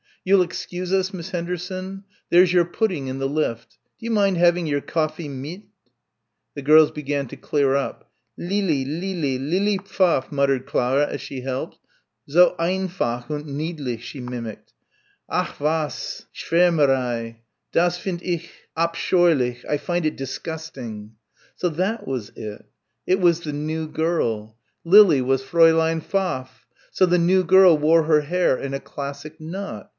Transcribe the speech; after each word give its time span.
You'll 0.23 0.43
excuse 0.43 0.93
us, 0.93 1.13
Miss 1.13 1.31
Henderson? 1.31 2.03
There's 2.29 2.53
your 2.53 2.65
pudding 2.65 3.07
in 3.07 3.17
the 3.17 3.27
lift. 3.29 3.77
Do 3.99 4.05
you 4.05 4.11
mind 4.11 4.37
having 4.37 4.67
your 4.67 4.81
coffee 4.81 5.27
mit?" 5.27 5.63
The 6.55 6.61
girls 6.61 6.91
began 6.91 7.27
to 7.29 7.35
clear 7.35 7.75
up. 7.75 8.11
"Leely, 8.37 8.83
Leely, 8.85 9.39
Leely 9.39 9.77
Pfaff," 9.79 10.31
muttered 10.31 10.65
Clara 10.67 11.07
as 11.07 11.21
she 11.21 11.41
helped, 11.41 11.79
"so 12.27 12.55
einfach 12.59 13.29
und 13.31 13.47
niedlich," 13.47 14.01
she 14.01 14.19
mimicked, 14.19 14.73
"ach 15.29 15.59
was! 15.59 16.25
Schwärmerei 16.33 17.37
das 17.71 17.97
find' 17.97 18.21
ich 18.23 18.49
abscheulich! 18.77 19.65
I 19.65 19.77
find 19.77 20.05
it 20.05 20.17
disgusting!" 20.17 21.15
So 21.55 21.69
that 21.69 22.07
was 22.07 22.29
it. 22.35 22.65
It 23.07 23.19
was 23.19 23.39
the 23.41 23.53
new 23.53 23.87
girl. 23.87 24.55
Lily, 24.83 25.21
was 25.21 25.41
Fräulein 25.43 26.01
Pfaff. 26.01 26.67
So 26.91 27.07
the 27.07 27.19
new 27.19 27.43
girl 27.43 27.75
wore 27.75 28.03
her 28.03 28.21
hair 28.21 28.55
in 28.57 28.75
a 28.75 28.79
classic 28.79 29.39
knot. 29.39 29.89